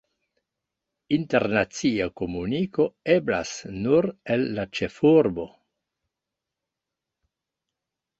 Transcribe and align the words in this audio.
Internacia 1.17 2.07
komuniko 2.21 2.87
eblas 3.15 3.51
nur 3.83 4.07
el 4.37 4.47
la 4.55 4.65
ĉefurbo. 4.79 5.45